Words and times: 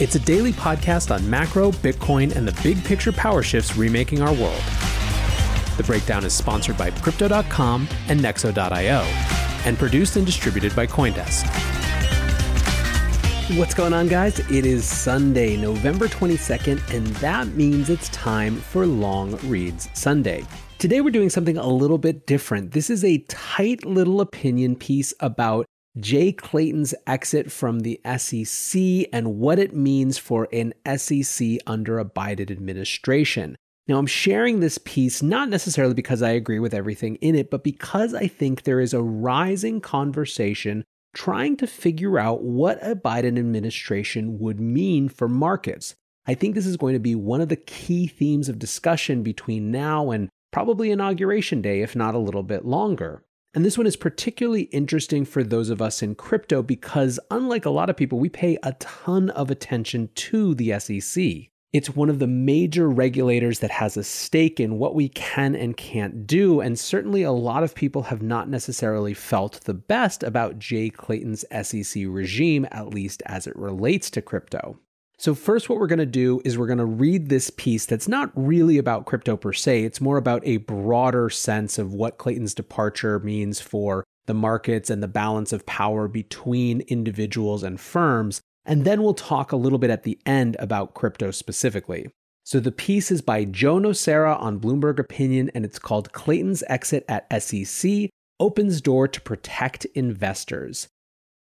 It's 0.00 0.14
a 0.14 0.20
daily 0.20 0.52
podcast 0.52 1.12
on 1.12 1.28
macro, 1.28 1.72
Bitcoin, 1.72 2.36
and 2.36 2.46
the 2.46 2.56
big 2.62 2.84
picture 2.84 3.10
power 3.10 3.42
shifts 3.42 3.76
remaking 3.76 4.22
our 4.22 4.32
world. 4.32 4.62
The 5.76 5.82
Breakdown 5.84 6.24
is 6.24 6.32
sponsored 6.32 6.78
by 6.78 6.92
Crypto.com 6.92 7.88
and 8.06 8.20
Nexo.io 8.20 9.00
and 9.64 9.76
produced 9.76 10.14
and 10.14 10.24
distributed 10.24 10.76
by 10.76 10.86
Coindesk. 10.86 11.48
What's 13.58 13.74
going 13.74 13.92
on, 13.92 14.06
guys? 14.06 14.38
It 14.38 14.64
is 14.64 14.84
Sunday, 14.84 15.56
November 15.56 16.06
22nd, 16.06 16.94
and 16.94 17.08
that 17.16 17.48
means 17.48 17.90
it's 17.90 18.08
time 18.10 18.54
for 18.54 18.86
Long 18.86 19.36
Reads 19.48 19.88
Sunday. 19.94 20.44
Today, 20.78 21.00
we're 21.00 21.10
doing 21.10 21.28
something 21.28 21.56
a 21.56 21.66
little 21.66 21.98
bit 21.98 22.24
different. 22.24 22.70
This 22.70 22.88
is 22.88 23.04
a 23.04 23.18
tight 23.26 23.84
little 23.84 24.20
opinion 24.20 24.76
piece 24.76 25.12
about 25.18 25.66
Jay 26.00 26.32
Clayton's 26.32 26.94
exit 27.06 27.50
from 27.50 27.80
the 27.80 28.00
SEC 28.16 29.08
and 29.12 29.38
what 29.38 29.58
it 29.58 29.74
means 29.74 30.18
for 30.18 30.48
an 30.52 30.74
SEC 30.96 31.58
under 31.66 31.98
a 31.98 32.04
Biden 32.04 32.50
administration. 32.50 33.56
Now, 33.86 33.98
I'm 33.98 34.06
sharing 34.06 34.60
this 34.60 34.78
piece 34.78 35.22
not 35.22 35.48
necessarily 35.48 35.94
because 35.94 36.22
I 36.22 36.30
agree 36.30 36.58
with 36.58 36.74
everything 36.74 37.16
in 37.16 37.34
it, 37.34 37.50
but 37.50 37.64
because 37.64 38.14
I 38.14 38.28
think 38.28 38.62
there 38.62 38.80
is 38.80 38.92
a 38.92 39.02
rising 39.02 39.80
conversation 39.80 40.84
trying 41.14 41.56
to 41.56 41.66
figure 41.66 42.18
out 42.18 42.42
what 42.42 42.78
a 42.82 42.94
Biden 42.94 43.38
administration 43.38 44.38
would 44.38 44.60
mean 44.60 45.08
for 45.08 45.26
markets. 45.26 45.94
I 46.26 46.34
think 46.34 46.54
this 46.54 46.66
is 46.66 46.76
going 46.76 46.92
to 46.92 47.00
be 47.00 47.14
one 47.14 47.40
of 47.40 47.48
the 47.48 47.56
key 47.56 48.06
themes 48.06 48.50
of 48.50 48.58
discussion 48.58 49.22
between 49.22 49.70
now 49.70 50.10
and 50.10 50.28
probably 50.52 50.90
Inauguration 50.90 51.62
Day, 51.62 51.80
if 51.80 51.96
not 51.96 52.14
a 52.14 52.18
little 52.18 52.42
bit 52.42 52.66
longer. 52.66 53.22
And 53.54 53.64
this 53.64 53.78
one 53.78 53.86
is 53.86 53.96
particularly 53.96 54.62
interesting 54.62 55.24
for 55.24 55.42
those 55.42 55.70
of 55.70 55.80
us 55.80 56.02
in 56.02 56.14
crypto 56.14 56.62
because, 56.62 57.18
unlike 57.30 57.64
a 57.64 57.70
lot 57.70 57.88
of 57.88 57.96
people, 57.96 58.18
we 58.18 58.28
pay 58.28 58.58
a 58.62 58.72
ton 58.74 59.30
of 59.30 59.50
attention 59.50 60.10
to 60.14 60.54
the 60.54 60.78
SEC. 60.78 61.50
It's 61.70 61.94
one 61.94 62.08
of 62.08 62.18
the 62.18 62.26
major 62.26 62.88
regulators 62.88 63.58
that 63.58 63.70
has 63.70 63.96
a 63.96 64.04
stake 64.04 64.58
in 64.58 64.78
what 64.78 64.94
we 64.94 65.10
can 65.10 65.54
and 65.54 65.76
can't 65.76 66.26
do, 66.26 66.60
and 66.60 66.78
certainly 66.78 67.22
a 67.22 67.32
lot 67.32 67.62
of 67.62 67.74
people 67.74 68.04
have 68.04 68.22
not 68.22 68.48
necessarily 68.48 69.12
felt 69.12 69.60
the 69.64 69.74
best 69.74 70.22
about 70.22 70.58
Jay 70.58 70.88
Clayton's 70.88 71.44
SEC 71.62 72.04
regime, 72.06 72.66
at 72.70 72.88
least 72.88 73.22
as 73.26 73.46
it 73.46 73.54
relates 73.54 74.10
to 74.12 74.22
crypto. 74.22 74.78
So, 75.20 75.34
first, 75.34 75.68
what 75.68 75.80
we're 75.80 75.88
going 75.88 75.98
to 75.98 76.06
do 76.06 76.40
is 76.44 76.56
we're 76.56 76.68
going 76.68 76.78
to 76.78 76.84
read 76.84 77.28
this 77.28 77.50
piece 77.50 77.86
that's 77.86 78.06
not 78.06 78.30
really 78.36 78.78
about 78.78 79.04
crypto 79.04 79.36
per 79.36 79.52
se. 79.52 79.82
It's 79.82 80.00
more 80.00 80.16
about 80.16 80.42
a 80.44 80.58
broader 80.58 81.28
sense 81.28 81.76
of 81.76 81.92
what 81.92 82.18
Clayton's 82.18 82.54
departure 82.54 83.18
means 83.18 83.60
for 83.60 84.04
the 84.26 84.34
markets 84.34 84.90
and 84.90 85.02
the 85.02 85.08
balance 85.08 85.52
of 85.52 85.66
power 85.66 86.06
between 86.06 86.82
individuals 86.82 87.64
and 87.64 87.80
firms. 87.80 88.40
And 88.64 88.84
then 88.84 89.02
we'll 89.02 89.14
talk 89.14 89.50
a 89.50 89.56
little 89.56 89.78
bit 89.78 89.90
at 89.90 90.04
the 90.04 90.20
end 90.24 90.56
about 90.60 90.94
crypto 90.94 91.32
specifically. 91.32 92.06
So, 92.44 92.60
the 92.60 92.70
piece 92.70 93.10
is 93.10 93.20
by 93.20 93.44
Joe 93.44 93.78
Nocera 93.78 94.40
on 94.40 94.60
Bloomberg 94.60 95.00
Opinion, 95.00 95.50
and 95.52 95.64
it's 95.64 95.80
called 95.80 96.12
Clayton's 96.12 96.62
Exit 96.68 97.04
at 97.08 97.26
SEC 97.42 98.08
Opens 98.38 98.80
Door 98.80 99.08
to 99.08 99.20
Protect 99.20 99.84
Investors. 99.96 100.86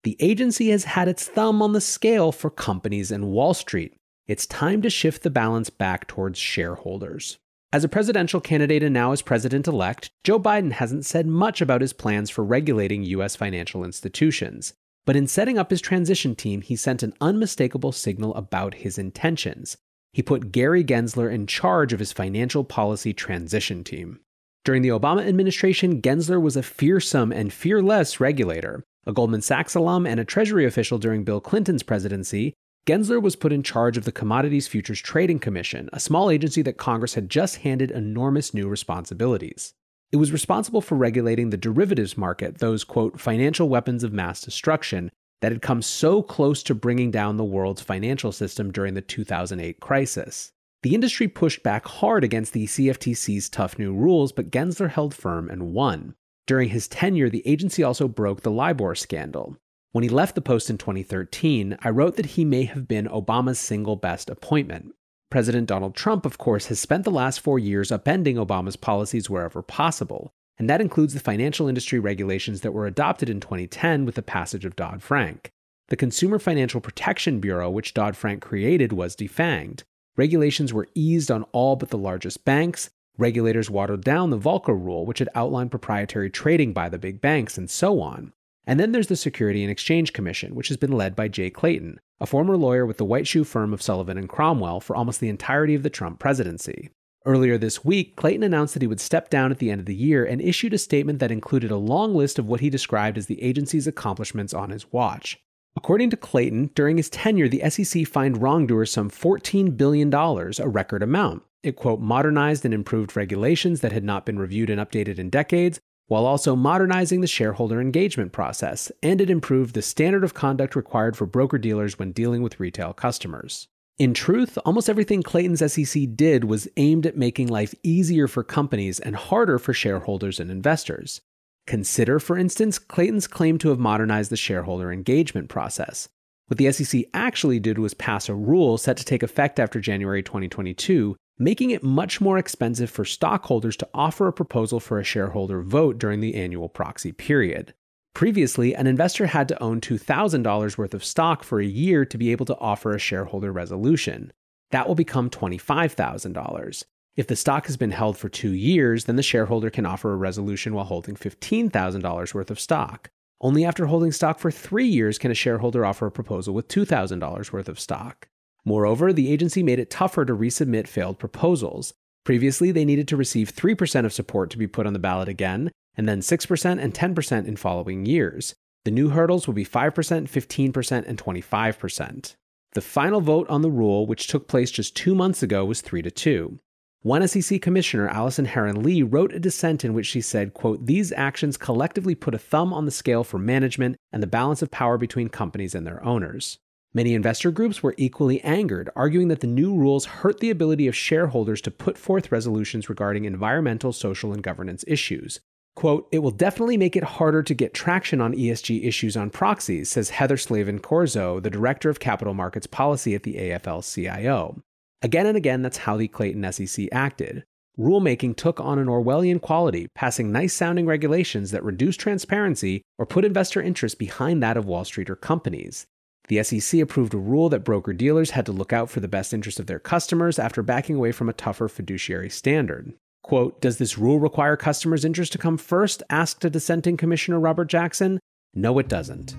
The 0.04 0.16
agency 0.20 0.70
has 0.70 0.84
had 0.84 1.08
its 1.08 1.26
thumb 1.26 1.60
on 1.60 1.72
the 1.72 1.80
scale 1.80 2.30
for 2.30 2.50
companies 2.50 3.10
in 3.10 3.32
Wall 3.32 3.52
Street. 3.52 3.94
It's 4.26 4.46
time 4.46 4.80
to 4.82 4.90
shift 4.90 5.22
the 5.22 5.30
balance 5.30 5.70
back 5.70 6.06
towards 6.06 6.38
shareholders. 6.38 7.38
As 7.72 7.84
a 7.84 7.88
presidential 7.88 8.40
candidate 8.40 8.82
and 8.82 8.94
now 8.94 9.12
as 9.12 9.22
president 9.22 9.66
elect, 9.66 10.10
Joe 10.24 10.38
Biden 10.38 10.72
hasn't 10.72 11.04
said 11.04 11.26
much 11.26 11.60
about 11.60 11.80
his 11.80 11.92
plans 11.92 12.30
for 12.30 12.44
regulating 12.44 13.02
U.S. 13.04 13.36
financial 13.36 13.84
institutions. 13.84 14.72
But 15.04 15.16
in 15.16 15.26
setting 15.26 15.58
up 15.58 15.70
his 15.70 15.80
transition 15.80 16.34
team, 16.34 16.60
he 16.60 16.76
sent 16.76 17.02
an 17.02 17.14
unmistakable 17.20 17.92
signal 17.92 18.34
about 18.36 18.74
his 18.74 18.98
intentions. 18.98 19.76
He 20.12 20.22
put 20.22 20.52
Gary 20.52 20.84
Gensler 20.84 21.32
in 21.32 21.46
charge 21.46 21.92
of 21.92 21.98
his 21.98 22.12
financial 22.12 22.64
policy 22.64 23.12
transition 23.12 23.84
team. 23.84 24.20
During 24.64 24.82
the 24.82 24.88
Obama 24.88 25.26
administration, 25.26 26.00
Gensler 26.02 26.40
was 26.40 26.56
a 26.56 26.62
fearsome 26.62 27.32
and 27.32 27.52
fearless 27.52 28.20
regulator. 28.20 28.84
A 29.08 29.12
Goldman 29.14 29.40
Sachs 29.40 29.74
alum 29.74 30.06
and 30.06 30.20
a 30.20 30.24
Treasury 30.24 30.66
official 30.66 30.98
during 30.98 31.24
Bill 31.24 31.40
Clinton's 31.40 31.82
presidency, 31.82 32.52
Gensler 32.86 33.22
was 33.22 33.36
put 33.36 33.54
in 33.54 33.62
charge 33.62 33.96
of 33.96 34.04
the 34.04 34.12
Commodities 34.12 34.68
Futures 34.68 35.00
Trading 35.00 35.38
Commission, 35.38 35.88
a 35.94 35.98
small 35.98 36.30
agency 36.30 36.60
that 36.60 36.76
Congress 36.76 37.14
had 37.14 37.30
just 37.30 37.56
handed 37.56 37.90
enormous 37.90 38.52
new 38.52 38.68
responsibilities. 38.68 39.72
It 40.12 40.18
was 40.18 40.30
responsible 40.30 40.82
for 40.82 40.94
regulating 40.94 41.48
the 41.48 41.56
derivatives 41.56 42.18
market, 42.18 42.58
those, 42.58 42.84
quote, 42.84 43.18
financial 43.18 43.70
weapons 43.70 44.04
of 44.04 44.12
mass 44.12 44.42
destruction 44.42 45.10
that 45.40 45.52
had 45.52 45.62
come 45.62 45.80
so 45.80 46.22
close 46.22 46.62
to 46.64 46.74
bringing 46.74 47.10
down 47.10 47.38
the 47.38 47.44
world's 47.44 47.80
financial 47.80 48.30
system 48.30 48.70
during 48.70 48.92
the 48.92 49.00
2008 49.00 49.80
crisis. 49.80 50.52
The 50.82 50.94
industry 50.94 51.28
pushed 51.28 51.62
back 51.62 51.88
hard 51.88 52.24
against 52.24 52.52
the 52.52 52.66
CFTC's 52.66 53.48
tough 53.48 53.78
new 53.78 53.94
rules, 53.94 54.32
but 54.32 54.50
Gensler 54.50 54.90
held 54.90 55.14
firm 55.14 55.48
and 55.48 55.72
won. 55.72 56.14
During 56.48 56.70
his 56.70 56.88
tenure, 56.88 57.28
the 57.28 57.46
agency 57.46 57.82
also 57.82 58.08
broke 58.08 58.40
the 58.40 58.50
LIBOR 58.50 58.94
scandal. 58.94 59.58
When 59.92 60.02
he 60.02 60.08
left 60.08 60.34
the 60.34 60.40
post 60.40 60.70
in 60.70 60.78
2013, 60.78 61.76
I 61.82 61.90
wrote 61.90 62.16
that 62.16 62.24
he 62.24 62.44
may 62.46 62.64
have 62.64 62.88
been 62.88 63.06
Obama's 63.06 63.58
single 63.58 63.96
best 63.96 64.30
appointment. 64.30 64.94
President 65.30 65.68
Donald 65.68 65.94
Trump, 65.94 66.24
of 66.24 66.38
course, 66.38 66.68
has 66.68 66.80
spent 66.80 67.04
the 67.04 67.10
last 67.10 67.40
four 67.40 67.58
years 67.58 67.90
upending 67.90 68.36
Obama's 68.36 68.76
policies 68.76 69.28
wherever 69.28 69.60
possible, 69.60 70.30
and 70.56 70.70
that 70.70 70.80
includes 70.80 71.12
the 71.12 71.20
financial 71.20 71.68
industry 71.68 71.98
regulations 71.98 72.62
that 72.62 72.72
were 72.72 72.86
adopted 72.86 73.28
in 73.28 73.40
2010 73.40 74.06
with 74.06 74.14
the 74.14 74.22
passage 74.22 74.64
of 74.64 74.74
Dodd 74.74 75.02
Frank. 75.02 75.50
The 75.88 75.96
Consumer 75.96 76.38
Financial 76.38 76.80
Protection 76.80 77.40
Bureau, 77.40 77.68
which 77.68 77.92
Dodd 77.92 78.16
Frank 78.16 78.40
created, 78.40 78.94
was 78.94 79.14
defanged. 79.14 79.82
Regulations 80.16 80.72
were 80.72 80.88
eased 80.94 81.30
on 81.30 81.42
all 81.52 81.76
but 81.76 81.90
the 81.90 81.98
largest 81.98 82.46
banks, 82.46 82.88
Regulators 83.18 83.68
watered 83.68 84.04
down 84.04 84.30
the 84.30 84.38
Volcker 84.38 84.80
rule, 84.80 85.04
which 85.04 85.18
had 85.18 85.28
outlined 85.34 85.72
proprietary 85.72 86.30
trading 86.30 86.72
by 86.72 86.88
the 86.88 86.98
big 86.98 87.20
banks, 87.20 87.58
and 87.58 87.68
so 87.68 88.00
on. 88.00 88.32
And 88.64 88.78
then 88.78 88.92
there's 88.92 89.08
the 89.08 89.16
Security 89.16 89.62
and 89.64 89.72
Exchange 89.72 90.12
Commission, 90.12 90.54
which 90.54 90.68
has 90.68 90.76
been 90.76 90.92
led 90.92 91.16
by 91.16 91.26
Jay 91.26 91.50
Clayton, 91.50 91.98
a 92.20 92.26
former 92.26 92.56
lawyer 92.56 92.86
with 92.86 92.96
the 92.96 93.04
white 93.04 93.26
shoe 93.26 93.42
firm 93.42 93.74
of 93.74 93.82
Sullivan 93.82 94.16
and 94.16 94.28
Cromwell 94.28 94.78
for 94.78 94.94
almost 94.94 95.18
the 95.18 95.28
entirety 95.28 95.74
of 95.74 95.82
the 95.82 95.90
Trump 95.90 96.20
presidency. 96.20 96.90
Earlier 97.26 97.58
this 97.58 97.84
week, 97.84 98.14
Clayton 98.14 98.44
announced 98.44 98.74
that 98.74 98.82
he 98.82 98.86
would 98.86 99.00
step 99.00 99.30
down 99.30 99.50
at 99.50 99.58
the 99.58 99.70
end 99.70 99.80
of 99.80 99.86
the 99.86 99.94
year 99.94 100.24
and 100.24 100.40
issued 100.40 100.72
a 100.72 100.78
statement 100.78 101.18
that 101.18 101.32
included 101.32 101.72
a 101.72 101.76
long 101.76 102.14
list 102.14 102.38
of 102.38 102.46
what 102.46 102.60
he 102.60 102.70
described 102.70 103.18
as 103.18 103.26
the 103.26 103.42
agency's 103.42 103.88
accomplishments 103.88 104.54
on 104.54 104.70
his 104.70 104.92
watch. 104.92 105.40
According 105.76 106.10
to 106.10 106.16
Clayton, 106.16 106.70
during 106.74 106.96
his 106.96 107.10
tenure, 107.10 107.48
the 107.48 107.68
SEC 107.68 108.06
fined 108.06 108.40
wrongdoers 108.40 108.92
some 108.92 109.10
$14 109.10 109.76
billion, 109.76 110.14
a 110.14 110.68
record 110.68 111.02
amount. 111.02 111.42
It, 111.62 111.76
quote, 111.76 112.00
modernized 112.00 112.64
and 112.64 112.72
improved 112.72 113.16
regulations 113.16 113.80
that 113.80 113.92
had 113.92 114.04
not 114.04 114.24
been 114.24 114.38
reviewed 114.38 114.70
and 114.70 114.80
updated 114.80 115.18
in 115.18 115.28
decades, 115.28 115.80
while 116.06 116.24
also 116.24 116.56
modernizing 116.56 117.20
the 117.20 117.26
shareholder 117.26 117.80
engagement 117.80 118.32
process, 118.32 118.90
and 119.02 119.20
it 119.20 119.28
improved 119.28 119.74
the 119.74 119.82
standard 119.82 120.24
of 120.24 120.34
conduct 120.34 120.74
required 120.74 121.16
for 121.16 121.26
broker 121.26 121.58
dealers 121.58 121.98
when 121.98 122.12
dealing 122.12 122.42
with 122.42 122.60
retail 122.60 122.92
customers. 122.92 123.68
In 123.98 124.14
truth, 124.14 124.56
almost 124.64 124.88
everything 124.88 125.24
Clayton's 125.24 125.72
SEC 125.72 126.04
did 126.14 126.44
was 126.44 126.68
aimed 126.76 127.04
at 127.04 127.16
making 127.16 127.48
life 127.48 127.74
easier 127.82 128.28
for 128.28 128.44
companies 128.44 129.00
and 129.00 129.16
harder 129.16 129.58
for 129.58 129.74
shareholders 129.74 130.38
and 130.38 130.52
investors. 130.52 131.20
Consider, 131.66 132.20
for 132.20 132.38
instance, 132.38 132.78
Clayton's 132.78 133.26
claim 133.26 133.58
to 133.58 133.70
have 133.70 133.80
modernized 133.80 134.30
the 134.30 134.36
shareholder 134.36 134.92
engagement 134.92 135.48
process. 135.48 136.08
What 136.46 136.56
the 136.56 136.70
SEC 136.72 137.04
actually 137.12 137.58
did 137.58 137.78
was 137.78 137.92
pass 137.92 138.28
a 138.28 138.34
rule 138.34 138.78
set 138.78 138.96
to 138.98 139.04
take 139.04 139.24
effect 139.24 139.58
after 139.58 139.80
January 139.80 140.22
2022, 140.22 141.16
making 141.38 141.70
it 141.70 141.82
much 141.82 142.20
more 142.20 142.36
expensive 142.38 142.90
for 142.90 143.04
stockholders 143.04 143.76
to 143.76 143.88
offer 143.94 144.26
a 144.26 144.32
proposal 144.32 144.80
for 144.80 144.98
a 144.98 145.04
shareholder 145.04 145.62
vote 145.62 145.98
during 145.98 146.20
the 146.20 146.34
annual 146.34 146.68
proxy 146.68 147.12
period. 147.12 147.74
Previously, 148.14 148.74
an 148.74 148.88
investor 148.88 149.26
had 149.26 149.46
to 149.48 149.62
own 149.62 149.80
$2,000 149.80 150.76
worth 150.76 150.94
of 150.94 151.04
stock 151.04 151.44
for 151.44 151.60
a 151.60 151.66
year 151.66 152.04
to 152.04 152.18
be 152.18 152.32
able 152.32 152.46
to 152.46 152.58
offer 152.58 152.92
a 152.92 152.98
shareholder 152.98 153.52
resolution. 153.52 154.32
That 154.72 154.88
will 154.88 154.96
become 154.96 155.30
$25,000. 155.30 156.84
If 157.16 157.26
the 157.26 157.36
stock 157.36 157.66
has 157.66 157.76
been 157.76 157.90
held 157.92 158.18
for 158.18 158.28
two 158.28 158.52
years, 158.52 159.04
then 159.04 159.16
the 159.16 159.22
shareholder 159.22 159.70
can 159.70 159.86
offer 159.86 160.12
a 160.12 160.16
resolution 160.16 160.74
while 160.74 160.84
holding 160.84 161.14
$15,000 161.14 162.34
worth 162.34 162.50
of 162.50 162.60
stock. 162.60 163.10
Only 163.40 163.64
after 163.64 163.86
holding 163.86 164.10
stock 164.10 164.40
for 164.40 164.50
three 164.50 164.86
years 164.86 165.18
can 165.18 165.30
a 165.30 165.34
shareholder 165.34 165.86
offer 165.86 166.06
a 166.06 166.10
proposal 166.10 166.54
with 166.54 166.66
$2,000 166.66 167.52
worth 167.52 167.68
of 167.68 167.78
stock. 167.78 168.28
Moreover, 168.68 169.14
the 169.14 169.32
agency 169.32 169.62
made 169.62 169.78
it 169.78 169.88
tougher 169.88 170.26
to 170.26 170.36
resubmit 170.36 170.88
failed 170.88 171.18
proposals. 171.18 171.94
Previously, 172.22 172.70
they 172.70 172.84
needed 172.84 173.08
to 173.08 173.16
receive 173.16 173.50
3% 173.50 174.04
of 174.04 174.12
support 174.12 174.50
to 174.50 174.58
be 174.58 174.66
put 174.66 174.86
on 174.86 174.92
the 174.92 174.98
ballot 174.98 175.26
again, 175.26 175.70
and 175.96 176.06
then 176.06 176.20
6% 176.20 176.78
and 176.78 176.92
10% 176.92 177.46
in 177.46 177.56
following 177.56 178.04
years. 178.04 178.54
The 178.84 178.90
new 178.90 179.08
hurdles 179.08 179.46
will 179.46 179.54
be 179.54 179.64
5%, 179.64 179.94
15%, 180.28 181.08
and 181.08 181.16
25%. 181.16 182.34
The 182.74 182.80
final 182.82 183.22
vote 183.22 183.48
on 183.48 183.62
the 183.62 183.70
rule, 183.70 184.06
which 184.06 184.26
took 184.26 184.46
place 184.48 184.70
just 184.70 184.94
two 184.94 185.14
months 185.14 185.42
ago, 185.42 185.64
was 185.64 185.80
3 185.80 186.02
to 186.02 186.10
2. 186.10 186.60
One 187.00 187.26
SEC 187.26 187.62
commissioner, 187.62 188.06
Allison 188.08 188.44
Herren 188.44 188.82
Lee, 188.82 189.02
wrote 189.02 189.32
a 189.32 189.40
dissent 189.40 189.82
in 189.82 189.94
which 189.94 190.04
she 190.04 190.20
said, 190.20 190.52
quote, 190.52 190.84
These 190.84 191.10
actions 191.12 191.56
collectively 191.56 192.14
put 192.14 192.34
a 192.34 192.38
thumb 192.38 192.74
on 192.74 192.84
the 192.84 192.90
scale 192.90 193.24
for 193.24 193.38
management 193.38 193.96
and 194.12 194.22
the 194.22 194.26
balance 194.26 194.60
of 194.60 194.70
power 194.70 194.98
between 194.98 195.30
companies 195.30 195.74
and 195.74 195.86
their 195.86 196.04
owners. 196.04 196.58
Many 196.94 197.14
investor 197.14 197.50
groups 197.50 197.82
were 197.82 197.94
equally 197.98 198.40
angered, 198.42 198.88
arguing 198.96 199.28
that 199.28 199.40
the 199.40 199.46
new 199.46 199.74
rules 199.74 200.06
hurt 200.06 200.40
the 200.40 200.50
ability 200.50 200.88
of 200.88 200.96
shareholders 200.96 201.60
to 201.62 201.70
put 201.70 201.98
forth 201.98 202.32
resolutions 202.32 202.88
regarding 202.88 203.26
environmental, 203.26 203.92
social, 203.92 204.32
and 204.32 204.42
governance 204.42 204.84
issues. 204.86 205.40
Quote, 205.76 206.08
it 206.10 206.20
will 206.20 206.32
definitely 206.32 206.76
make 206.76 206.96
it 206.96 207.04
harder 207.04 207.42
to 207.42 207.54
get 207.54 207.74
traction 207.74 208.20
on 208.20 208.34
ESG 208.34 208.84
issues 208.84 209.16
on 209.16 209.30
proxies, 209.30 209.90
says 209.90 210.10
Heather 210.10 210.36
Slavkin 210.36 210.80
Corzo, 210.80 211.40
the 211.40 211.50
Director 211.50 211.90
of 211.90 212.00
Capital 212.00 212.34
Markets 212.34 212.66
Policy 212.66 213.14
at 213.14 213.22
the 213.22 213.34
AFL 213.34 213.82
CIO. 213.94 214.60
Again 215.02 215.26
and 215.26 215.36
again, 215.36 215.62
that's 215.62 215.76
how 215.76 215.96
the 215.96 216.08
Clayton 216.08 216.50
SEC 216.52 216.88
acted. 216.90 217.44
Rulemaking 217.78 218.34
took 218.34 218.58
on 218.58 218.80
an 218.80 218.88
Orwellian 218.88 219.40
quality, 219.40 219.86
passing 219.94 220.32
nice 220.32 220.52
sounding 220.52 220.86
regulations 220.86 221.52
that 221.52 221.62
reduce 221.62 221.96
transparency 221.96 222.82
or 222.98 223.06
put 223.06 223.24
investor 223.24 223.62
interest 223.62 224.00
behind 224.00 224.42
that 224.42 224.56
of 224.56 224.64
Wall 224.64 224.84
Street 224.84 225.08
or 225.08 225.14
companies. 225.14 225.86
The 226.28 226.42
SEC 226.42 226.80
approved 226.80 227.14
a 227.14 227.18
rule 227.18 227.48
that 227.48 227.64
broker 227.64 227.94
dealers 227.94 228.30
had 228.30 228.46
to 228.46 228.52
look 228.52 228.72
out 228.72 228.90
for 228.90 229.00
the 229.00 229.08
best 229.08 229.32
interest 229.32 229.58
of 229.58 229.66
their 229.66 229.78
customers 229.78 230.38
after 230.38 230.62
backing 230.62 230.96
away 230.96 231.10
from 231.10 231.28
a 231.28 231.32
tougher 231.32 231.68
fiduciary 231.68 232.30
standard. 232.30 232.92
Quote, 233.22 233.60
Does 233.60 233.78
this 233.78 233.98
rule 233.98 234.20
require 234.20 234.56
customers' 234.56 235.04
interest 235.04 235.32
to 235.32 235.38
come 235.38 235.56
first? 235.56 236.02
asked 236.10 236.44
a 236.44 236.50
dissenting 236.50 236.96
Commissioner 236.96 237.40
Robert 237.40 237.66
Jackson. 237.66 238.20
No, 238.54 238.78
it 238.78 238.88
doesn't. 238.88 239.36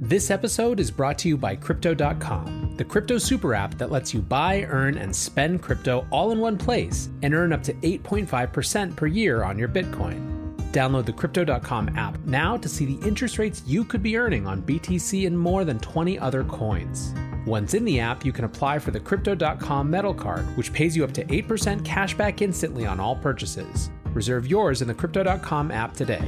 This 0.00 0.30
episode 0.30 0.80
is 0.80 0.90
brought 0.90 1.18
to 1.18 1.28
you 1.28 1.36
by 1.36 1.56
Crypto.com, 1.56 2.74
the 2.76 2.84
crypto 2.84 3.18
super 3.18 3.54
app 3.54 3.78
that 3.78 3.90
lets 3.90 4.12
you 4.12 4.20
buy, 4.20 4.64
earn, 4.64 4.98
and 4.98 5.14
spend 5.14 5.62
crypto 5.62 6.06
all 6.10 6.30
in 6.30 6.40
one 6.40 6.58
place 6.58 7.08
and 7.22 7.34
earn 7.34 7.52
up 7.52 7.62
to 7.62 7.72
8.5% 7.72 8.94
per 8.94 9.06
year 9.06 9.42
on 9.42 9.58
your 9.58 9.68
Bitcoin. 9.68 10.33
Download 10.74 11.06
the 11.06 11.12
Crypto.com 11.12 11.96
app 11.96 12.18
now 12.24 12.56
to 12.56 12.68
see 12.68 12.84
the 12.84 13.06
interest 13.06 13.38
rates 13.38 13.62
you 13.64 13.84
could 13.84 14.02
be 14.02 14.16
earning 14.16 14.44
on 14.44 14.60
BTC 14.60 15.24
and 15.24 15.38
more 15.38 15.64
than 15.64 15.78
20 15.78 16.18
other 16.18 16.42
coins. 16.42 17.14
Once 17.46 17.74
in 17.74 17.84
the 17.84 18.00
app, 18.00 18.24
you 18.24 18.32
can 18.32 18.44
apply 18.44 18.80
for 18.80 18.90
the 18.90 18.98
Crypto.com 18.98 19.88
Metal 19.88 20.12
Card, 20.12 20.44
which 20.56 20.72
pays 20.72 20.96
you 20.96 21.04
up 21.04 21.12
to 21.12 21.24
8% 21.26 21.84
cash 21.84 22.14
back 22.14 22.42
instantly 22.42 22.86
on 22.86 22.98
all 22.98 23.14
purchases. 23.14 23.88
Reserve 24.06 24.48
yours 24.48 24.82
in 24.82 24.88
the 24.88 24.94
Crypto.com 24.94 25.70
app 25.70 25.94
today. 25.94 26.24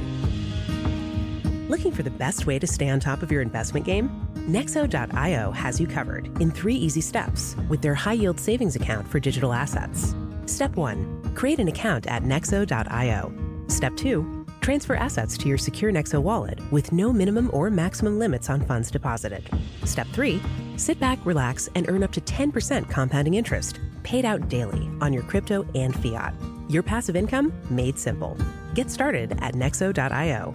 Looking 1.67 1.91
for 1.91 2.03
the 2.03 2.09
best 2.09 2.45
way 2.45 2.57
to 2.57 2.65
stay 2.65 2.87
on 2.87 3.01
top 3.01 3.23
of 3.23 3.29
your 3.29 3.41
investment 3.41 3.85
game? 3.85 4.09
Nexo.io 4.35 5.51
has 5.51 5.81
you 5.81 5.87
covered 5.87 6.41
in 6.41 6.51
three 6.51 6.75
easy 6.75 7.01
steps 7.01 7.57
with 7.67 7.81
their 7.81 7.95
high 7.95 8.13
yield 8.13 8.39
savings 8.39 8.77
account 8.77 9.05
for 9.05 9.19
digital 9.19 9.51
assets. 9.51 10.15
Step 10.45 10.77
1 10.77 11.33
Create 11.35 11.59
an 11.59 11.67
account 11.67 12.07
at 12.07 12.23
Nexo.io. 12.23 13.33
Step 13.67 13.97
2 13.97 14.36
Transfer 14.67 14.95
assets 14.95 15.37
to 15.37 15.47
your 15.47 15.57
secure 15.57 15.93
Nexo 15.93 16.21
wallet 16.21 16.59
with 16.73 16.91
no 16.91 17.13
minimum 17.13 17.49
or 17.53 17.69
maximum 17.69 18.19
limits 18.19 18.49
on 18.49 18.59
funds 18.65 18.91
deposited. 18.91 19.49
Step 19.85 20.07
3 20.11 20.41
Sit 20.75 20.99
back, 20.99 21.25
relax, 21.25 21.69
and 21.75 21.89
earn 21.89 22.03
up 22.03 22.11
to 22.11 22.19
10% 22.19 22.89
compounding 22.89 23.35
interest, 23.35 23.79
paid 24.03 24.25
out 24.25 24.49
daily 24.49 24.89
on 24.99 25.13
your 25.13 25.23
crypto 25.23 25.65
and 25.73 25.95
fiat. 25.95 26.33
Your 26.67 26.83
passive 26.83 27.15
income 27.15 27.53
made 27.69 27.97
simple. 27.97 28.37
Get 28.73 28.91
started 28.91 29.39
at 29.41 29.55
nexo.io. 29.55 30.53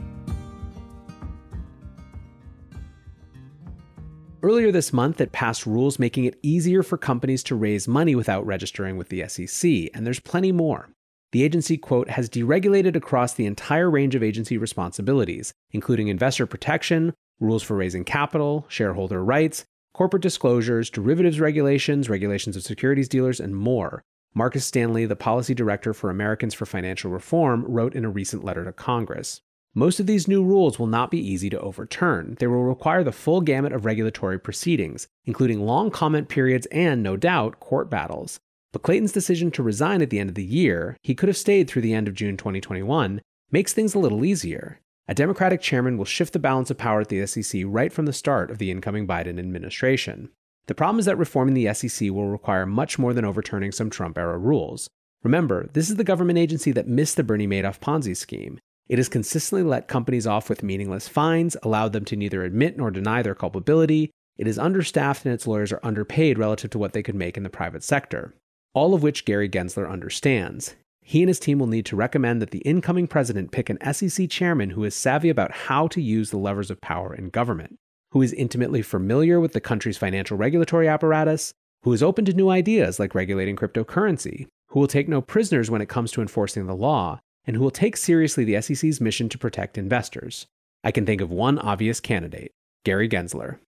Earlier 4.43 4.73
this 4.73 4.93
month, 4.93 5.23
it 5.23 5.33
passed 5.33 5.65
rules 5.65 5.99
making 5.99 6.27
it 6.27 6.39
easier 6.43 6.83
for 6.83 6.99
companies 6.99 7.43
to 7.45 7.55
raise 7.55 7.89
money 7.89 8.15
without 8.15 8.45
registering 8.45 8.99
with 8.99 9.09
the 9.09 9.27
SEC, 9.27 9.89
and 9.95 10.05
there's 10.07 10.21
plenty 10.21 10.53
more. 10.53 10.92
The 11.33 11.45
agency, 11.45 11.79
quote, 11.79 12.11
has 12.11 12.29
deregulated 12.29 12.95
across 12.95 13.33
the 13.33 13.47
entire 13.47 13.91
range 13.91 14.15
of 14.15 14.23
agency 14.23 14.59
responsibilities, 14.59 15.53
including 15.71 16.09
investor 16.09 16.47
protection, 16.47 17.15
rules 17.41 17.63
for 17.63 17.75
raising 17.75 18.05
capital, 18.05 18.67
shareholder 18.69 19.25
rights, 19.25 19.65
corporate 19.95 20.23
disclosures, 20.23 20.91
derivatives 20.91 21.41
regulations, 21.41 22.11
regulations 22.11 22.55
of 22.55 22.63
securities 22.63 23.09
dealers, 23.09 23.41
and 23.41 23.57
more. 23.57 24.03
Marcus 24.35 24.67
Stanley, 24.67 25.07
the 25.07 25.17
policy 25.17 25.55
director 25.55 25.95
for 25.95 26.11
Americans 26.11 26.53
for 26.53 26.67
Financial 26.67 27.11
Reform, 27.11 27.65
wrote 27.67 27.95
in 27.95 28.05
a 28.05 28.11
recent 28.11 28.45
letter 28.45 28.65
to 28.65 28.73
Congress. 28.73 29.41
Most 29.75 30.01
of 30.01 30.07
these 30.07 30.29
new 30.29 30.45
rules 30.45 30.79
will 30.79 30.87
not 30.87 31.11
be 31.11 31.19
easy 31.19 31.49
to 31.49 31.61
overturn. 31.61 32.37
They 32.41 32.47
will 32.47 32.63
require 32.65 33.03
the 33.03 33.11
full 33.11 33.41
gamut 33.41 33.73
of 33.73 33.87
regulatory 33.87 34.39
proceedings, 34.39 35.09
including 35.25 35.65
long 35.65 35.91
comment 35.91 36.29
periods 36.29 36.67
and, 36.67 37.03
no 37.03 37.17
doubt, 37.17 37.59
court 37.59 37.89
battles. 37.89 38.39
But 38.73 38.83
Clayton's 38.83 39.13
decision 39.13 39.51
to 39.53 39.63
resign 39.63 40.01
at 40.03 40.11
the 40.11 40.19
end 40.19 40.31
of 40.31 40.35
the 40.35 40.45
year, 40.45 40.97
he 41.03 41.15
could 41.15 41.29
have 41.29 41.37
stayed 41.37 41.69
through 41.69 41.83
the 41.83 41.95
end 41.95 42.09
of 42.09 42.15
June 42.15 42.37
2021, 42.37 43.21
makes 43.51 43.73
things 43.73 43.95
a 43.95 43.99
little 43.99 44.25
easier. 44.25 44.81
A 45.09 45.15
Democratic 45.15 45.61
chairman 45.61 45.99
will 45.99 46.05
shift 46.05 46.33
the 46.33 46.39
balance 46.39 46.71
of 46.71 46.79
power 46.79 47.03
at 47.03 47.09
the 47.09 47.27
SEC 47.27 47.63
right 47.67 47.93
from 47.93 48.07
the 48.07 48.13
start 48.13 48.51
of 48.51 48.59
the 48.59 48.71
incoming 48.71 49.07
Biden 49.07 49.39
administration. 49.39 50.31
The 50.69 50.75
problem 50.75 51.01
is 51.01 51.07
that 51.07 51.19
reforming 51.19 51.55
the 51.55 51.73
SEC 51.75 52.11
will 52.11 52.29
require 52.29 52.65
much 52.67 52.99
more 52.99 53.13
than 53.13 53.25
overturning 53.25 53.73
some 53.73 53.91
Trump 53.91 54.17
era 54.17 54.39
rules. 54.39 54.89
Remember, 55.23 55.69
this 55.73 55.91
is 55.91 55.97
the 55.97 56.05
government 56.05 56.39
agency 56.39 56.73
that 56.73 56.89
missed 56.89 57.17
the 57.17 57.25
Bernie 57.25 57.47
Madoff 57.47 57.81
Ponzi 57.81 58.17
scheme. 58.17 58.59
It 58.89 58.99
has 58.99 59.09
consistently 59.09 59.63
let 59.63 59.89
companies 59.89 60.27
off 60.27 60.49
with 60.49 60.63
meaningless 60.63 61.09
fines, 61.09 61.57
allowed 61.63 61.93
them 61.93 62.05
to 62.07 62.17
neither 62.17 62.43
admit 62.45 62.77
nor 62.77 62.91
deny 62.91 63.23
their 63.23 63.35
culpability. 63.35 64.11
It 64.39 64.47
is 64.47 64.59
understaffed 64.59 65.25
and 65.25 65.35
its 65.35 65.47
lawyers 65.47 65.73
are 65.73 65.81
underpaid 65.83 66.39
relative 66.39 66.71
to 66.71 66.79
what 66.79 66.93
they 66.93 67.03
could 67.03 67.15
make 67.15 67.37
in 67.37 67.43
the 67.43 67.51
private 67.51 67.83
sector. 67.83 68.35
All 68.75 68.95
of 68.95 69.03
which 69.03 69.27
Gary 69.27 69.49
Gensler 69.51 69.91
understands. 69.91 70.77
He 71.03 71.21
and 71.21 71.29
his 71.29 71.39
team 71.39 71.59
will 71.59 71.67
need 71.67 71.85
to 71.87 71.97
recommend 71.97 72.41
that 72.41 72.53
the 72.53 72.61
incoming 72.61 73.07
president 73.07 73.51
pick 73.51 73.69
an 73.69 73.93
SEC 73.93 74.31
chairman 74.31 74.71
who 74.71 74.85
is 74.85 74.95
savvy 74.95 75.29
about 75.29 75.53
how 75.53 75.89
to 75.89 76.01
use 76.01 76.31
the 76.31 76.39
levers 76.39 76.71
of 76.71 76.81
power 76.81 77.15
in 77.15 77.29
government, 77.29 77.79
who 78.13 78.23
is 78.23 78.33
intimately 78.33 78.81
familiar 78.81 79.39
with 79.41 79.53
the 79.53 79.61
country's 79.61 79.99
financial 79.99 80.39
regulatory 80.39 80.89
apparatus, 80.89 81.53
who 81.83 81.93
is 81.93 82.03
open 82.03 82.25
to 82.25 82.33
new 82.33 82.49
ideas 82.49 82.99
like 82.99 83.15
regulating 83.15 83.57
cryptocurrency, 83.57 84.47
who 84.69 84.81
will 84.81 84.87
take 84.87 85.09
no 85.09 85.21
prisoners 85.21 85.71
when 85.71 85.83
it 85.83 85.89
comes 85.89 86.11
to 86.13 86.23
enforcing 86.23 86.67
the 86.67 86.75
law, 86.75 87.21
and 87.45 87.57
who 87.57 87.63
will 87.63 87.71
take 87.71 87.97
seriously 87.97 88.45
the 88.45 88.61
SEC's 88.63 89.01
mission 89.01 89.29
to 89.29 89.37
protect 89.37 89.77
investors. 89.77 90.47
I 90.83 90.93
can 90.93 91.05
think 91.05 91.21
of 91.21 91.31
one 91.31 91.59
obvious 91.59 92.01
candidate 92.01 92.53
Gary 92.85 93.09
Gensler. 93.09 93.59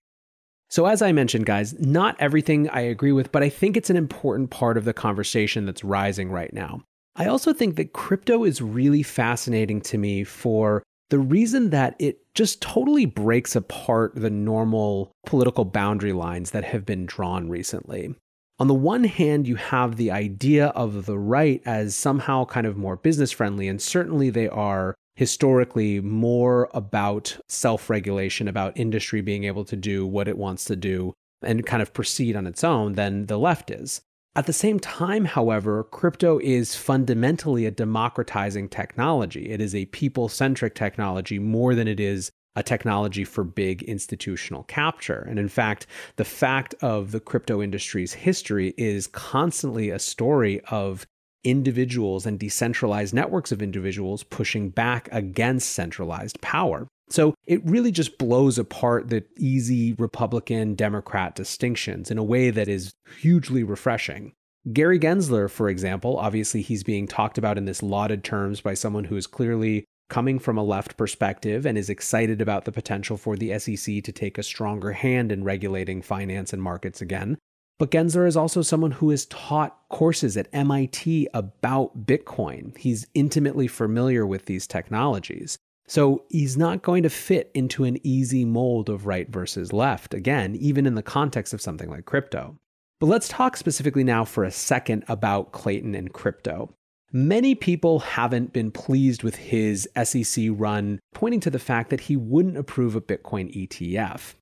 So, 0.69 0.85
as 0.87 1.01
I 1.01 1.11
mentioned, 1.11 1.45
guys, 1.45 1.73
not 1.79 2.15
everything 2.19 2.69
I 2.69 2.81
agree 2.81 3.11
with, 3.11 3.31
but 3.31 3.43
I 3.43 3.49
think 3.49 3.77
it's 3.77 3.89
an 3.89 3.97
important 3.97 4.49
part 4.49 4.77
of 4.77 4.85
the 4.85 4.93
conversation 4.93 5.65
that's 5.65 5.83
rising 5.83 6.31
right 6.31 6.51
now. 6.51 6.81
I 7.15 7.27
also 7.27 7.53
think 7.53 7.75
that 7.75 7.93
crypto 7.93 8.43
is 8.43 8.61
really 8.61 9.03
fascinating 9.03 9.79
to 9.81 9.97
me 9.97 10.23
for 10.23 10.83
the 11.09 11.19
reason 11.19 11.69
that 11.69 11.95
it 11.99 12.19
just 12.33 12.61
totally 12.61 13.05
breaks 13.05 13.55
apart 13.55 14.13
the 14.15 14.29
normal 14.29 15.11
political 15.25 15.63
boundary 15.65 16.13
lines 16.13 16.51
that 16.51 16.65
have 16.65 16.85
been 16.85 17.05
drawn 17.05 17.49
recently. 17.49 18.15
On 18.57 18.67
the 18.67 18.73
one 18.73 19.03
hand, 19.03 19.47
you 19.47 19.55
have 19.55 19.97
the 19.97 20.11
idea 20.11 20.67
of 20.67 21.05
the 21.05 21.19
right 21.19 21.61
as 21.65 21.95
somehow 21.95 22.45
kind 22.45 22.65
of 22.65 22.77
more 22.77 22.95
business 22.95 23.31
friendly, 23.31 23.67
and 23.67 23.81
certainly 23.81 24.29
they 24.29 24.47
are 24.47 24.95
historically 25.15 26.01
more 26.01 26.69
about 26.73 27.37
self 27.47 27.89
regulation, 27.89 28.47
about 28.47 28.77
industry 28.77 29.21
being 29.21 29.43
able 29.45 29.65
to 29.65 29.75
do 29.75 30.05
what 30.05 30.27
it 30.27 30.37
wants 30.37 30.65
to 30.65 30.75
do 30.75 31.13
and 31.41 31.65
kind 31.65 31.81
of 31.81 31.93
proceed 31.93 32.35
on 32.35 32.47
its 32.47 32.63
own 32.63 32.93
than 32.93 33.27
the 33.27 33.37
left 33.37 33.71
is. 33.71 34.01
At 34.37 34.47
the 34.47 34.53
same 34.53 34.79
time, 34.79 35.25
however, 35.25 35.83
crypto 35.85 36.39
is 36.39 36.75
fundamentally 36.75 37.65
a 37.65 37.71
democratizing 37.71 38.67
technology. 38.67 39.49
It 39.49 39.61
is 39.61 39.73
a 39.73 39.85
people 39.85 40.27
centric 40.27 40.75
technology 40.75 41.39
more 41.39 41.73
than 41.73 41.87
it 41.87 42.01
is 42.01 42.31
a 42.57 42.63
technology 42.63 43.23
for 43.23 43.43
big 43.43 43.83
institutional 43.83 44.63
capture. 44.63 45.25
And 45.29 45.39
in 45.39 45.49
fact, 45.49 45.87
the 46.15 46.25
fact 46.25 46.73
of 46.81 47.11
the 47.11 47.19
crypto 47.19 47.61
industry's 47.61 48.13
history 48.13 48.73
is 48.77 49.07
constantly 49.07 49.89
a 49.89 49.99
story 49.99 50.61
of 50.69 51.05
individuals 51.45 52.25
and 52.25 52.37
decentralized 52.37 53.13
networks 53.13 53.53
of 53.53 53.61
individuals 53.61 54.23
pushing 54.23 54.69
back 54.69 55.07
against 55.11 55.71
centralized 55.71 56.41
power. 56.41 56.87
So 57.09 57.35
it 57.45 57.63
really 57.63 57.91
just 57.91 58.17
blows 58.17 58.57
apart 58.57 59.09
the 59.09 59.23
easy 59.37 59.93
Republican 59.93 60.75
Democrat 60.75 61.35
distinctions 61.35 62.09
in 62.09 62.17
a 62.17 62.23
way 62.23 62.49
that 62.49 62.67
is 62.67 62.95
hugely 63.19 63.63
refreshing. 63.63 64.33
Gary 64.73 64.99
Gensler, 64.99 65.49
for 65.49 65.69
example, 65.69 66.17
obviously 66.17 66.63
he's 66.63 66.83
being 66.83 67.07
talked 67.07 67.37
about 67.37 67.59
in 67.59 67.65
this 67.65 67.83
lauded 67.83 68.23
terms 68.23 68.61
by 68.61 68.73
someone 68.73 69.03
who 69.03 69.15
is 69.15 69.27
clearly 69.27 69.85
coming 70.09 70.39
from 70.39 70.57
a 70.57 70.63
left 70.63 70.97
perspective 70.97 71.65
and 71.65 71.77
is 71.77 71.89
excited 71.89 72.41
about 72.41 72.65
the 72.65 72.71
potential 72.71 73.17
for 73.17 73.35
the 73.35 73.57
SEC 73.59 74.03
to 74.03 74.11
take 74.11 74.37
a 74.37 74.43
stronger 74.43 74.91
hand 74.91 75.31
in 75.31 75.43
regulating 75.43 76.01
finance 76.01 76.53
and 76.53 76.61
markets 76.61 77.01
again. 77.01 77.37
But 77.77 77.91
Gensler 77.91 78.27
is 78.27 78.37
also 78.37 78.61
someone 78.61 78.91
who 78.91 79.09
has 79.09 79.25
taught 79.25 79.77
courses 79.89 80.37
at 80.37 80.47
MIT 80.53 81.27
about 81.33 82.05
Bitcoin. 82.05 82.77
He's 82.77 83.05
intimately 83.13 83.67
familiar 83.67 84.25
with 84.25 84.45
these 84.45 84.65
technologies. 84.65 85.57
So 85.87 86.23
he's 86.29 86.57
not 86.57 86.81
going 86.81 87.03
to 87.03 87.09
fit 87.09 87.51
into 87.53 87.83
an 87.83 87.99
easy 88.03 88.45
mold 88.45 88.89
of 88.89 89.05
right 89.05 89.29
versus 89.29 89.73
left, 89.73 90.13
again, 90.13 90.55
even 90.55 90.85
in 90.85 90.95
the 90.95 91.03
context 91.03 91.53
of 91.53 91.61
something 91.61 91.89
like 91.89 92.05
crypto. 92.05 92.57
But 92.99 93.07
let's 93.07 93.27
talk 93.27 93.57
specifically 93.57 94.03
now 94.03 94.23
for 94.23 94.43
a 94.43 94.51
second 94.51 95.03
about 95.07 95.51
Clayton 95.51 95.93
and 95.95 96.11
crypto. 96.11 96.73
Many 97.11 97.55
people 97.55 97.99
haven't 97.99 98.51
been 98.51 98.71
pleased 98.71 99.21
with 99.21 99.35
his 99.35 99.87
SEC 100.01 100.47
run, 100.49 100.99
pointing 101.13 101.39
to 101.41 101.49
the 101.49 101.59
fact 101.59 101.89
that 101.89 102.01
he 102.01 102.15
wouldn't 102.15 102.57
approve 102.57 102.95
a 102.95 103.01
Bitcoin 103.01 103.53
ETF. 103.55 104.33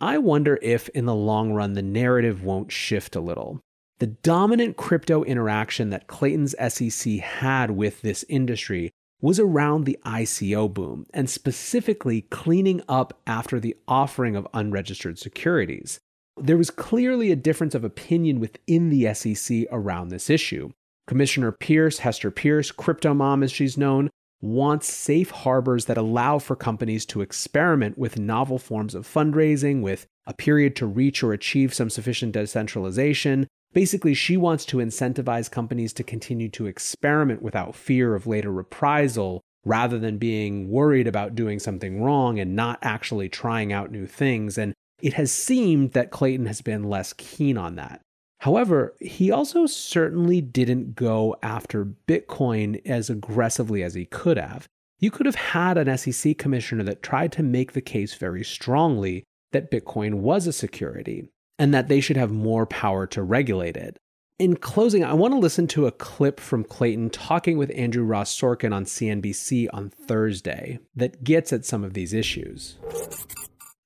I 0.00 0.18
wonder 0.18 0.58
if, 0.62 0.88
in 0.90 1.04
the 1.04 1.14
long 1.14 1.52
run, 1.52 1.74
the 1.74 1.82
narrative 1.82 2.42
won't 2.42 2.72
shift 2.72 3.14
a 3.14 3.20
little. 3.20 3.60
The 3.98 4.06
dominant 4.06 4.78
crypto 4.78 5.22
interaction 5.24 5.90
that 5.90 6.06
Clayton's 6.06 6.54
SEC 6.72 7.18
had 7.18 7.72
with 7.72 8.00
this 8.00 8.24
industry 8.28 8.90
was 9.20 9.38
around 9.38 9.84
the 9.84 9.98
ICO 10.06 10.72
boom, 10.72 11.04
and 11.12 11.28
specifically 11.28 12.22
cleaning 12.22 12.80
up 12.88 13.20
after 13.26 13.60
the 13.60 13.76
offering 13.86 14.36
of 14.36 14.48
unregistered 14.54 15.18
securities. 15.18 15.98
There 16.38 16.56
was 16.56 16.70
clearly 16.70 17.30
a 17.30 17.36
difference 17.36 17.74
of 17.74 17.84
opinion 17.84 18.40
within 18.40 18.88
the 18.88 19.12
SEC 19.12 19.66
around 19.70 20.08
this 20.08 20.30
issue. 20.30 20.70
Commissioner 21.06 21.52
Peirce, 21.52 21.98
Hester 21.98 22.30
Peirce, 22.30 22.70
Crypto 22.70 23.12
Mom 23.12 23.42
as 23.42 23.52
she's 23.52 23.76
known, 23.76 24.08
wants 24.40 24.92
safe 24.92 25.30
harbors 25.30 25.84
that 25.84 25.98
allow 25.98 26.38
for 26.38 26.56
companies 26.56 27.04
to 27.06 27.20
experiment 27.20 27.98
with 27.98 28.18
novel 28.18 28.58
forms 28.58 28.94
of 28.94 29.06
fundraising, 29.06 29.82
with 29.82 30.06
a 30.26 30.34
period 30.34 30.74
to 30.76 30.86
reach 30.86 31.22
or 31.22 31.32
achieve 31.32 31.74
some 31.74 31.90
sufficient 31.90 32.32
decentralization. 32.32 33.46
Basically, 33.72 34.14
she 34.14 34.36
wants 34.36 34.64
to 34.66 34.78
incentivize 34.78 35.50
companies 35.50 35.92
to 35.94 36.02
continue 36.02 36.48
to 36.50 36.66
experiment 36.66 37.42
without 37.42 37.74
fear 37.74 38.14
of 38.14 38.26
later 38.26 38.50
reprisal 38.50 39.42
rather 39.64 39.98
than 39.98 40.18
being 40.18 40.70
worried 40.70 41.06
about 41.06 41.34
doing 41.34 41.58
something 41.58 42.02
wrong 42.02 42.38
and 42.38 42.56
not 42.56 42.78
actually 42.82 43.28
trying 43.28 43.72
out 43.72 43.92
new 43.92 44.06
things. 44.06 44.56
And 44.56 44.74
it 45.02 45.14
has 45.14 45.30
seemed 45.30 45.92
that 45.92 46.10
Clayton 46.10 46.46
has 46.46 46.62
been 46.62 46.84
less 46.84 47.12
keen 47.12 47.58
on 47.58 47.76
that. 47.76 48.00
However, 48.40 48.94
he 49.00 49.30
also 49.30 49.66
certainly 49.66 50.40
didn't 50.40 50.94
go 50.96 51.36
after 51.42 51.84
Bitcoin 51.84 52.80
as 52.86 53.10
aggressively 53.10 53.82
as 53.82 53.92
he 53.92 54.06
could 54.06 54.38
have. 54.38 54.66
You 54.98 55.10
could 55.10 55.26
have 55.26 55.34
had 55.34 55.76
an 55.76 55.96
SEC 55.98 56.38
commissioner 56.38 56.82
that 56.84 57.02
tried 57.02 57.32
to 57.32 57.42
make 57.42 57.72
the 57.72 57.82
case 57.82 58.14
very 58.14 58.42
strongly 58.42 59.24
that 59.52 59.70
Bitcoin 59.70 60.14
was 60.20 60.46
a 60.46 60.54
security 60.54 61.28
and 61.58 61.74
that 61.74 61.88
they 61.88 62.00
should 62.00 62.16
have 62.16 62.30
more 62.30 62.64
power 62.64 63.06
to 63.08 63.22
regulate 63.22 63.76
it. 63.76 63.98
In 64.38 64.56
closing, 64.56 65.04
I 65.04 65.12
want 65.12 65.34
to 65.34 65.38
listen 65.38 65.66
to 65.68 65.86
a 65.86 65.92
clip 65.92 66.40
from 66.40 66.64
Clayton 66.64 67.10
talking 67.10 67.58
with 67.58 67.70
Andrew 67.74 68.04
Ross 68.04 68.34
Sorkin 68.34 68.72
on 68.72 68.86
CNBC 68.86 69.68
on 69.70 69.90
Thursday 69.90 70.78
that 70.96 71.22
gets 71.24 71.52
at 71.52 71.66
some 71.66 71.84
of 71.84 71.92
these 71.92 72.14
issues. 72.14 72.78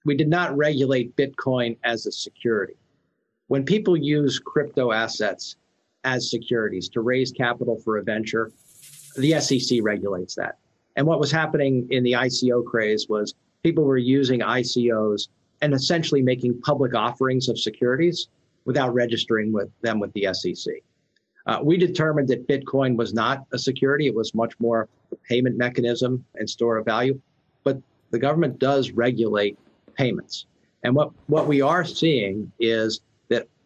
We 0.05 0.17
did 0.17 0.29
not 0.29 0.57
regulate 0.57 1.17
Bitcoin 1.17 1.77
as 1.83 2.07
a 2.07 2.13
security 2.13 2.75
when 3.49 3.65
people 3.65 3.97
use 3.97 4.39
crypto 4.39 4.93
assets 4.93 5.57
as 6.05 6.31
securities 6.31 6.89
to 6.91 7.01
raise 7.01 7.33
capital 7.33 7.79
for 7.85 7.99
a 7.99 8.03
venture, 8.03 8.51
the 9.17 9.39
SEC 9.41 9.79
regulates 9.83 10.35
that. 10.35 10.59
And 10.97 11.07
what 11.07 11.21
was 11.21 11.31
happening 11.31 11.87
in 11.91 12.05
the 12.05 12.13
ICO 12.13 12.65
craze 12.65 13.07
was 13.09 13.35
people 13.63 13.85
were 13.85 13.99
using 13.99 14.41
ICOs 14.41 15.29
and 15.61 15.75
essentially 15.75 16.23
making 16.23 16.61
public 16.61 16.95
offerings 16.95 17.49
of 17.49 17.59
securities 17.59 18.29
without 18.65 18.95
registering 18.95 19.53
with 19.53 19.71
them 19.83 19.99
with 19.99 20.13
the 20.13 20.29
SEC. 20.33 20.75
Uh, 21.47 21.59
we 21.63 21.77
determined 21.77 22.29
that 22.29 22.49
Bitcoin 22.49 22.97
was 22.97 23.13
not 23.13 23.45
a 23.53 23.59
security. 23.59 24.07
It 24.07 24.15
was 24.15 24.35
much 24.35 24.59
more 24.61 24.89
a 25.13 25.17
payment 25.17 25.59
mechanism 25.59 26.25
and 26.37 26.49
store 26.49 26.79
of 26.79 26.85
value. 26.85 27.21
But 27.65 27.81
the 28.11 28.19
government 28.19 28.59
does 28.59 28.93
regulate 28.93 29.59
payments. 29.95 30.47
And 30.83 30.95
what, 30.95 31.11
what 31.27 31.47
we 31.47 31.61
are 31.61 31.85
seeing 31.85 32.51
is 32.59 33.01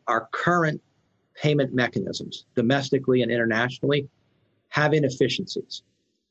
our 0.08 0.28
current 0.32 0.80
payment 1.34 1.72
mechanisms, 1.72 2.46
domestically 2.56 3.22
and 3.22 3.30
internationally, 3.30 4.08
have 4.70 4.92
inefficiencies. 4.92 5.82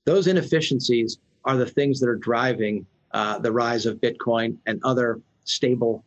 Those 0.05 0.27
inefficiencies 0.27 1.19
are 1.45 1.55
the 1.55 1.65
things 1.65 1.99
that 2.01 2.09
are 2.09 2.15
driving 2.15 2.85
uh, 3.11 3.39
the 3.39 3.51
rise 3.51 3.85
of 3.85 3.97
Bitcoin 4.01 4.57
and 4.65 4.81
other 4.83 5.21
stable. 5.45 6.03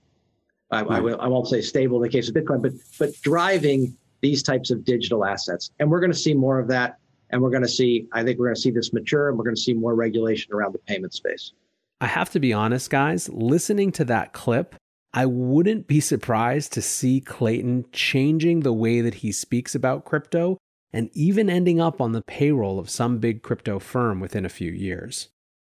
I, 0.70 0.80
I, 0.80 1.00
will, 1.00 1.20
I 1.20 1.28
won't 1.28 1.48
say 1.48 1.62
stable 1.62 1.96
in 1.96 2.02
the 2.02 2.08
case 2.08 2.28
of 2.28 2.34
Bitcoin, 2.34 2.62
but 2.62 2.72
but 2.98 3.18
driving 3.22 3.96
these 4.20 4.42
types 4.42 4.70
of 4.70 4.84
digital 4.84 5.24
assets, 5.24 5.70
and 5.80 5.90
we're 5.90 6.00
going 6.00 6.12
to 6.12 6.18
see 6.18 6.34
more 6.34 6.58
of 6.58 6.68
that. 6.68 6.98
And 7.32 7.40
we're 7.40 7.50
going 7.50 7.62
to 7.62 7.68
see, 7.68 8.08
I 8.12 8.24
think 8.24 8.40
we're 8.40 8.46
going 8.46 8.56
to 8.56 8.60
see 8.60 8.72
this 8.72 8.92
mature, 8.92 9.28
and 9.28 9.38
we're 9.38 9.44
going 9.44 9.54
to 9.54 9.62
see 9.62 9.72
more 9.72 9.94
regulation 9.94 10.52
around 10.52 10.72
the 10.74 10.80
payment 10.80 11.14
space. 11.14 11.52
I 12.00 12.06
have 12.06 12.30
to 12.30 12.40
be 12.40 12.52
honest, 12.52 12.90
guys. 12.90 13.28
Listening 13.28 13.92
to 13.92 14.04
that 14.06 14.32
clip, 14.32 14.74
I 15.12 15.26
wouldn't 15.26 15.88
be 15.88 16.00
surprised 16.00 16.73
to 16.73 16.83
see 16.83 17.21
Clayton 17.21 17.87
changing 17.93 18.61
the 18.61 18.73
way 18.73 19.00
that 19.00 19.14
he 19.14 19.33
speaks 19.33 19.75
about 19.75 20.05
crypto 20.05 20.57
and 20.93 21.11
even 21.14 21.50
ending 21.50 21.81
up 21.81 22.00
on 22.00 22.12
the 22.12 22.23
payroll 22.23 22.79
of 22.79 22.90
some 22.90 23.19
big 23.19 23.43
crypto 23.43 23.81
firm 23.81 24.21
within 24.21 24.45
a 24.45 24.50
few 24.50 24.71
years. 24.71 25.29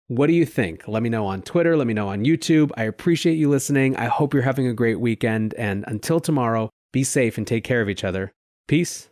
What 0.09 0.27
do 0.27 0.33
you 0.33 0.47
think? 0.47 0.89
Let 0.89 1.03
me 1.03 1.09
know 1.09 1.27
on 1.27 1.43
Twitter, 1.43 1.77
let 1.77 1.87
me 1.87 1.95
know 1.95 2.09
on 2.09 2.25
YouTube. 2.25 2.73
I 2.77 2.85
appreciate 2.85 3.35
you 3.35 3.49
listening. 3.49 3.97
I 3.97 4.07
hope 4.07 4.35
you're 4.35 4.43
having 4.43 4.67
a 4.67 4.75
great 4.75 4.99
weekend. 4.99 5.55
And 5.55 5.85
until 5.87 6.19
tomorrow, 6.19 6.71
be 6.93 7.05
safe 7.05 7.39
and 7.39 7.47
take 7.47 7.63
care 7.63 7.83
of 7.83 7.89
each 7.89 8.05
other. 8.05 8.33
Peace. 8.67 9.09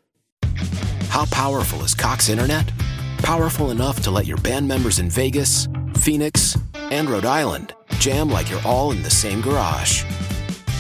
How 1.09 1.27
powerful 1.27 1.83
is 1.85 1.95
Cox 1.95 2.29
Internet? 2.29 2.73
Powerful 3.19 3.71
enough 3.71 4.03
to 4.03 4.11
let 4.11 4.27
your 4.27 4.39
band 4.39 4.67
members 4.67 4.99
in 4.99 5.09
Vegas, 5.09 5.69
Phoenix, 5.99 6.59
and 6.75 7.09
Rhode 7.09 7.25
Island 7.25 7.75
jam 7.99 8.31
like 8.31 8.51
you're 8.51 8.61
all 8.65 8.93
in 8.93 9.03
the 9.03 9.11
same 9.11 9.41
garage. 9.41 10.05